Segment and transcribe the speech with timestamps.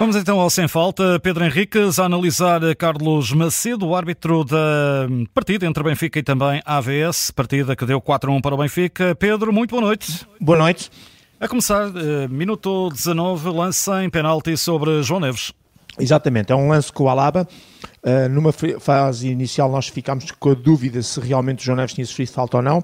[0.00, 1.20] Vamos então ao Sem Falta.
[1.20, 7.30] Pedro Henriques a analisar Carlos Macedo, o árbitro da partida entre Benfica e também AVS,
[7.32, 9.14] partida que deu 4-1 para o Benfica.
[9.14, 10.26] Pedro, muito boa noite.
[10.40, 10.90] Boa noite.
[11.38, 15.52] A começar, eh, minuto 19, lance em penalti sobre João Neves.
[15.98, 17.46] Exatamente, é um lance com o Alaba.
[18.02, 22.06] Uh, numa fase inicial nós ficámos com a dúvida se realmente o João Neves tinha
[22.06, 22.82] sofrido falta ou não.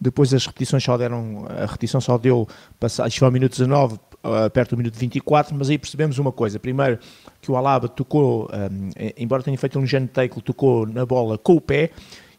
[0.00, 2.48] Depois as repetições só deram, a repetição só deu,
[2.80, 6.58] passado, foi ao minuto 19, uh, perto do minuto 24, mas aí percebemos uma coisa.
[6.58, 6.98] Primeiro,
[7.40, 11.60] que o Alaba tocou, um, embora tenha feito um tackle, tocou na bola com o
[11.60, 11.90] pé,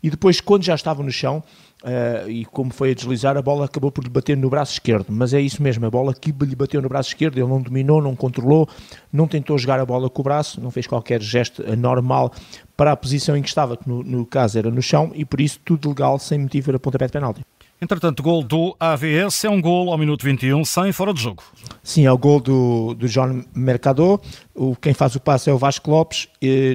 [0.01, 1.43] e depois, quando já estava no chão,
[1.83, 5.05] Uh, e como foi a deslizar, a bola acabou por lhe bater no braço esquerdo.
[5.09, 8.01] Mas é isso mesmo, a bola que lhe bateu no braço esquerdo, ele não dominou,
[8.01, 8.67] não controlou,
[9.13, 12.33] não tentou jogar a bola com o braço, não fez qualquer gesto normal
[12.75, 15.39] para a posição em que estava, que no, no caso era no chão, e por
[15.39, 17.45] isso tudo legal, sem motivo para pontapé de penalti.
[17.79, 21.43] Entretanto, gol do AVS é um gol ao minuto 21, sem fora de jogo.
[21.83, 24.19] Sim, é o gol do, do João Mercador.
[24.55, 26.27] O, quem faz o passe é o Vasco Lopes.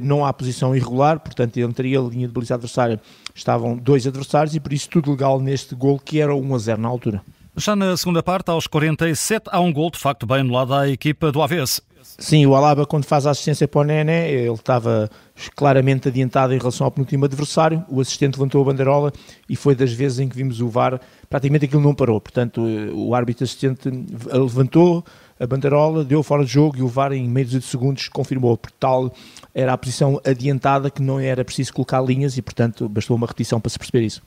[0.04, 3.00] não há posição irregular, portanto, entre ele e a linha de baliza adversária
[3.34, 6.80] estavam dois adversários e por isso tudo legal neste gol que era 1 a 0
[6.80, 7.22] na altura.
[7.56, 11.30] Já na segunda parte, aos 47, há um gol de facto bem anulado à equipa
[11.30, 11.82] do AVS.
[12.02, 15.10] Sim, o Alaba, quando faz a assistência para o Nené, ele estava
[15.54, 17.84] claramente adiantado em relação ao penúltimo adversário.
[17.88, 19.12] O assistente levantou a bandeirola
[19.48, 22.20] e foi das vezes em que vimos o VAR, praticamente aquilo não parou.
[22.20, 22.62] Portanto,
[22.94, 23.88] o árbitro assistente
[24.32, 25.04] levantou
[25.38, 28.56] a bandeirola, deu fora de jogo e o VAR, em meio de segundos, confirmou.
[28.56, 29.12] Por tal,
[29.54, 33.60] era a posição adiantada que não era preciso colocar linhas e, portanto, bastou uma repetição
[33.60, 34.22] para se perceber isso.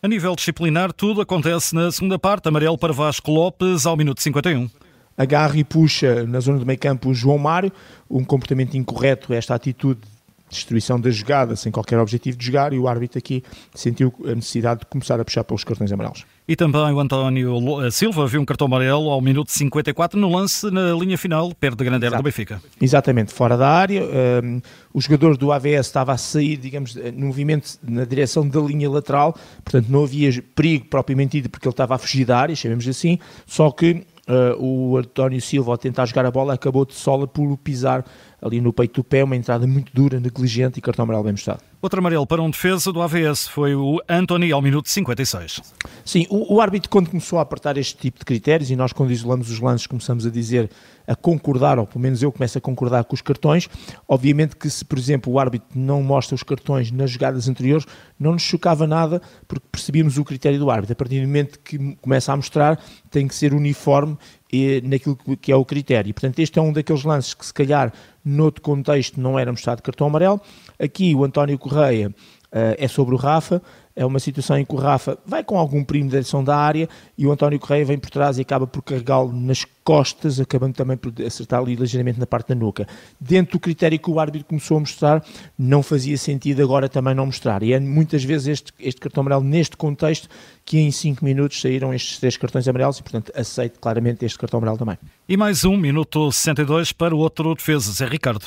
[0.00, 2.46] A nível disciplinar, tudo acontece na segunda parte.
[2.46, 4.70] Amarelo para Vasco Lopes ao minuto 51
[5.16, 7.72] agarra e puxa na zona do meio campo o João Mário,
[8.08, 10.08] um comportamento incorreto, esta atitude de
[10.48, 13.42] destruição da jogada sem qualquer objetivo de jogar e o árbitro aqui
[13.74, 16.24] sentiu a necessidade de começar a puxar pelos cartões amarelos.
[16.48, 20.70] E também o António eh, Silva viu um cartão amarelo ao minuto 54 no lance
[20.70, 22.58] na linha final, perto da grande área do Benfica.
[22.80, 24.02] Exatamente, fora da área.
[24.02, 24.60] Um, ehm,
[24.94, 29.36] o jogador do AVS estava a sair, digamos, no movimento na direção da linha lateral,
[29.62, 33.18] portanto não havia perigo propriamente dito porque ele estava a fugir da área, chamemos assim,
[33.46, 37.56] só que Uh, o António Silva, ao tentar jogar a bola, acabou de sola por
[37.56, 38.04] pisar
[38.40, 41.60] ali no peito do pé, uma entrada muito dura, negligente e cartão amarelo bem mostrado.
[41.80, 45.60] Outro amarelo para um defesa do AVS foi o Anthony ao minuto 56.
[46.04, 49.12] Sim, o, o, árbitro quando começou a apertar este tipo de critérios e nós quando
[49.12, 50.70] isolamos os lances começamos a dizer,
[51.06, 53.68] a concordar, ou pelo menos eu começo a concordar com os cartões,
[54.08, 57.86] obviamente que se por exemplo o árbitro não mostra os cartões nas jogadas anteriores,
[58.18, 60.94] não nos chocava nada porque percebíamos o critério do árbitro.
[60.94, 64.18] A partir do momento que começa a mostrar, tem que ser uniforme
[64.52, 66.12] e, naquilo que é o critério.
[66.14, 67.92] Portanto, este é um daqueles lances que, se calhar,
[68.24, 70.40] noutro contexto, não era mostrado cartão amarelo.
[70.78, 73.62] Aqui, o António Correia uh, é sobre o Rafa,
[73.98, 76.88] é uma situação em que o Rafa vai com algum primo da direção da área
[77.18, 80.96] e o António Correia vem por trás e acaba por carregá-lo nas costas, acabando também
[80.96, 82.86] por acertar ali ligeiramente na parte da nuca.
[83.20, 85.24] Dentro do critério que o árbitro começou a mostrar,
[85.58, 87.64] não fazia sentido agora também não mostrar.
[87.64, 90.28] E é muitas vezes este, este cartão amarelo, neste contexto,
[90.64, 94.58] que em 5 minutos saíram estes três cartões amarelos e, portanto, aceito claramente este cartão
[94.58, 94.96] amarelo também.
[95.28, 98.46] E mais um, minuto 62 para o outro defesa, Zé Ricardo.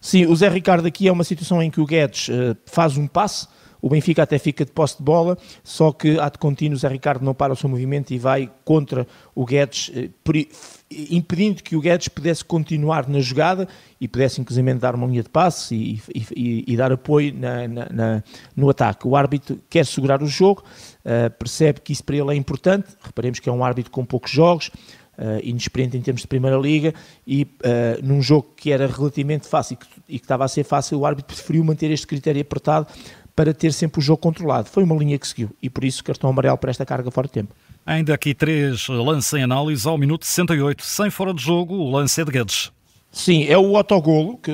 [0.00, 3.08] Sim, o Zé Ricardo aqui é uma situação em que o Guedes uh, faz um
[3.08, 3.48] passe,
[3.82, 6.86] o Benfica até fica de posse de bola, só que há de contínuo o Zé
[6.86, 9.04] Ricardo não para o seu movimento e vai contra
[9.34, 10.08] o Guedes, eh,
[11.10, 13.66] impedindo que o Guedes pudesse continuar na jogada
[14.00, 16.02] e pudesse inclusive dar uma linha de passe e,
[16.36, 19.08] e, e dar apoio na, na, na, no ataque.
[19.08, 20.62] O árbitro quer segurar o jogo,
[21.04, 24.30] uh, percebe que isso para ele é importante, reparemos que é um árbitro com poucos
[24.30, 24.70] jogos,
[25.18, 26.94] uh, inexperiente em termos de Primeira Liga
[27.26, 29.78] e uh, num jogo que era relativamente fácil
[30.08, 32.86] e que estava a ser fácil, o árbitro preferiu manter este critério apertado
[33.34, 34.68] para ter sempre o jogo controlado.
[34.68, 37.32] Foi uma linha que seguiu e por isso cartão amarelo para esta carga fora de
[37.32, 37.54] tempo.
[37.84, 42.20] Ainda aqui três lances em análise ao minuto 68, sem fora de jogo, o lance
[42.20, 42.70] é de Guedes.
[43.10, 44.52] Sim, é o autogolo, que,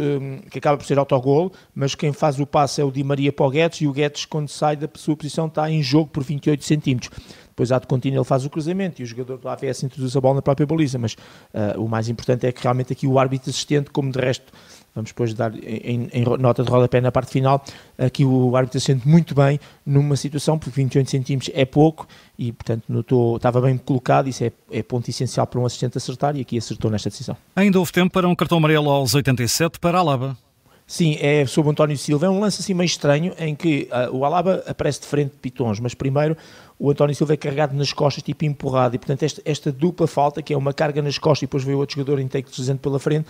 [0.51, 3.47] que acaba por ser autogolo, mas quem faz o passe é o Di Maria para
[3.47, 6.65] o Guedes e o Guedes, quando sai da sua posição, está em jogo por 28
[6.65, 7.13] centímetros.
[7.59, 10.21] Depois, há de contínuo, ele faz o cruzamento e o jogador do AVS introduz a
[10.21, 13.51] bola na própria baliza, mas uh, o mais importante é que realmente aqui o árbitro
[13.51, 14.53] assistente, como de resto
[14.99, 17.65] vamos depois dar em, em, nota de rodapé na parte final,
[17.97, 22.07] aqui o árbitro sente muito bem numa situação, porque 28 centímetros é pouco
[22.37, 26.37] e, portanto, notou, estava bem colocado, isso é, é, ponto essencial para um assistente acertar
[26.37, 27.37] e aqui acertou nesta decisão.
[27.55, 30.37] Ainda houve tempo para um cartão amarelo aos 87 para a Alaba.
[30.85, 32.27] Sim, é sobre o António Silva.
[32.27, 35.37] É um lance assim meio estranho em que uh, o Alaba aparece de frente de
[35.37, 36.35] Pitons, mas primeiro
[36.79, 40.41] o António Silva é carregado nas costas, tipo empurrado, e portanto esta, esta dupla falta,
[40.41, 42.99] que é uma carga nas costas e depois veio outro jogador em take deslizante pela
[42.99, 43.29] frente,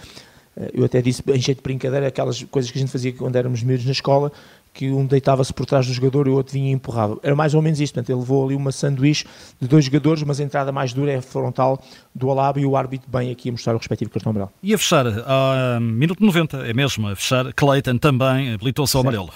[0.73, 3.63] eu até disse, em jeito de brincadeira, aquelas coisas que a gente fazia quando éramos
[3.63, 4.33] miúdos na escola,
[4.79, 7.19] que um deitava-se por trás do jogador e o outro vinha e empurrava.
[7.23, 9.25] Era mais ou menos isto, portanto, ele levou ali uma sanduíche
[9.61, 11.83] de dois jogadores, mas a entrada mais dura é a frontal
[12.15, 14.53] do Alaba e o árbitro bem aqui a mostrar o respectivo cartão amarelo.
[14.63, 19.31] E a fechar, a minuto 90, é mesmo, a fechar, Clayton também habilitou-se ao amarelo.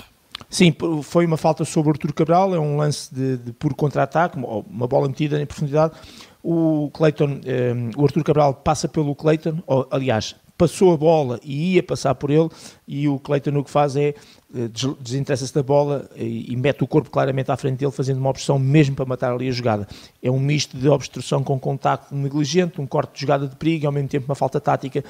[0.48, 4.38] Sim, foi uma falta sobre o Artur Cabral, é um lance de, de puro contra-ataque,
[4.38, 5.94] uma bola metida em profundidade.
[6.42, 11.74] O Clayton, eh, o Artur Cabral passa pelo Clayton, ou, aliás, passou a bola e
[11.74, 12.48] ia passar por ele,
[12.86, 14.14] e o Clayton o que faz é
[14.54, 14.68] eh,
[15.00, 18.60] desinteressa-se da bola e, e, mete o corpo claramente à frente dele, fazendo uma obstrução
[18.60, 19.88] mesmo para matar ali a jogada.
[20.22, 23.86] É um misto de obstrução com contacto negligente, um corte de jogada de perigo e
[23.86, 25.02] ao mesmo tempo uma falta tática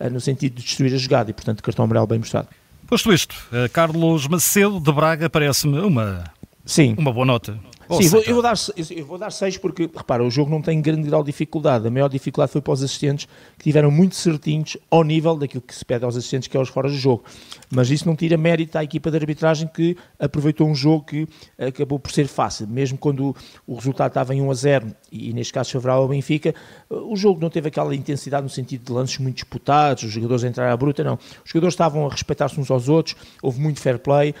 [0.00, 2.48] eh, no sentido de destruir a jogada e, portanto, cartão amarelo bem mostrado.
[2.86, 6.24] Posto isto, eh, Carlos Macedo de Braga parece-me uma,
[6.64, 6.94] Sim.
[6.96, 7.58] uma boa nota.
[7.90, 8.54] Sim, vou, eu, vou dar,
[8.90, 11.86] eu vou dar 6 porque, repara, o jogo não tem grande grau de dificuldade.
[11.86, 13.26] A maior dificuldade foi para os assistentes
[13.58, 16.68] que tiveram muito certinhos ao nível daquilo que se pede aos assistentes, que é os
[16.68, 17.24] fora de jogo.
[17.70, 21.28] Mas isso não tira mérito à equipa de arbitragem que aproveitou um jogo que
[21.58, 22.66] acabou por ser fácil.
[22.66, 23.34] Mesmo quando
[23.66, 26.54] o resultado estava em 1 a 0 e neste caso favorável ao Benfica,
[26.88, 30.72] o jogo não teve aquela intensidade no sentido de lances muito disputados, os jogadores entraram
[30.72, 31.14] à bruta, não.
[31.44, 34.34] Os jogadores estavam a respeitar-se uns aos outros, houve muito fair play uh,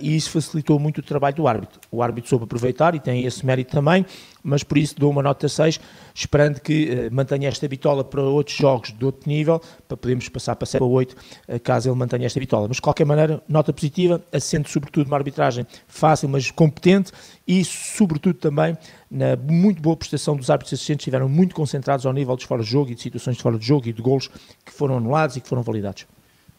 [0.00, 1.80] e isso facilitou muito o trabalho do árbitro.
[1.90, 4.04] O árbitro soube aproveitar e tem esse mérito também
[4.42, 5.80] mas por isso dou uma nota 6,
[6.14, 10.56] esperando que uh, mantenha esta bitola para outros jogos de outro nível, para podermos passar
[10.56, 12.68] para 7 ou 8, uh, caso ele mantenha esta bitola.
[12.68, 17.12] Mas de qualquer maneira, nota positiva, assento sobretudo uma arbitragem fácil, mas competente
[17.46, 18.76] e sobretudo também
[19.10, 22.70] na muito boa prestação dos árbitros assistentes, estiveram muito concentrados ao nível dos fora de
[22.70, 24.28] jogo e de situações de fora de jogo e de golos
[24.64, 26.06] que foram anulados e que foram validados.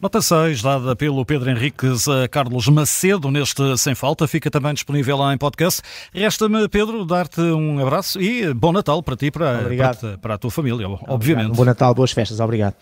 [0.00, 5.16] Nota 6, dada pelo Pedro Henriques a Carlos Macedo neste Sem Falta, fica também disponível
[5.16, 5.80] lá em podcast.
[6.12, 10.38] Resta-me, Pedro, dar-te um abraço e bom Natal para ti e para, para, para, a
[10.38, 11.12] tua família, obviamente.
[11.12, 11.54] Obrigado.
[11.54, 12.74] Bom Natal, boas festas, obrigado.